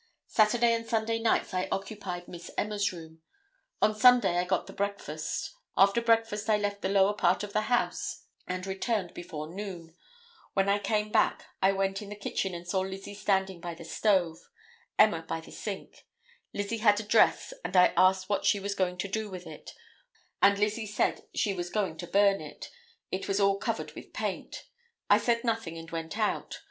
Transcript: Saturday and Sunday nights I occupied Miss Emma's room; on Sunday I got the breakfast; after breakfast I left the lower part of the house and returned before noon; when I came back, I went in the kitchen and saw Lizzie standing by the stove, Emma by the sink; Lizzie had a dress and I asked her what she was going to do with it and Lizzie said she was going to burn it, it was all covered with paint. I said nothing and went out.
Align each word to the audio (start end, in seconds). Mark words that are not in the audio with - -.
Saturday 0.25 0.73
and 0.73 0.87
Sunday 0.87 1.19
nights 1.19 1.53
I 1.53 1.67
occupied 1.71 2.27
Miss 2.27 2.49
Emma's 2.57 2.91
room; 2.91 3.21
on 3.83 3.93
Sunday 3.93 4.39
I 4.39 4.45
got 4.45 4.65
the 4.65 4.73
breakfast; 4.73 5.51
after 5.77 6.01
breakfast 6.01 6.49
I 6.49 6.57
left 6.57 6.81
the 6.81 6.89
lower 6.89 7.13
part 7.13 7.43
of 7.43 7.53
the 7.53 7.69
house 7.69 8.23
and 8.47 8.65
returned 8.65 9.13
before 9.13 9.53
noon; 9.53 9.95
when 10.55 10.67
I 10.67 10.79
came 10.79 11.11
back, 11.11 11.45
I 11.61 11.71
went 11.73 12.01
in 12.01 12.09
the 12.09 12.15
kitchen 12.15 12.55
and 12.55 12.67
saw 12.67 12.79
Lizzie 12.79 13.13
standing 13.13 13.61
by 13.61 13.75
the 13.75 13.85
stove, 13.85 14.39
Emma 14.97 15.21
by 15.21 15.39
the 15.39 15.51
sink; 15.51 16.07
Lizzie 16.51 16.77
had 16.79 16.99
a 16.99 17.03
dress 17.03 17.53
and 17.63 17.77
I 17.77 17.93
asked 17.95 18.23
her 18.23 18.27
what 18.33 18.43
she 18.43 18.59
was 18.59 18.73
going 18.73 18.97
to 18.97 19.07
do 19.07 19.29
with 19.29 19.45
it 19.45 19.75
and 20.41 20.57
Lizzie 20.57 20.87
said 20.87 21.27
she 21.35 21.53
was 21.53 21.69
going 21.69 21.95
to 21.97 22.07
burn 22.07 22.41
it, 22.41 22.71
it 23.11 23.27
was 23.27 23.39
all 23.39 23.59
covered 23.59 23.93
with 23.93 24.13
paint. 24.13 24.63
I 25.11 25.19
said 25.19 25.43
nothing 25.43 25.77
and 25.77 25.91
went 25.91 26.17
out. 26.17 26.59